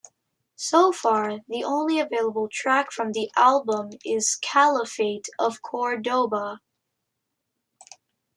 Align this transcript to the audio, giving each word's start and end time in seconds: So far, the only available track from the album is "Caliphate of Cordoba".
So 0.55 0.91
far, 0.91 1.41
the 1.47 1.63
only 1.63 1.99
available 1.99 2.47
track 2.49 2.91
from 2.91 3.11
the 3.11 3.29
album 3.35 3.91
is 4.03 4.35
"Caliphate 4.41 5.27
of 5.37 5.61
Cordoba". 5.61 6.59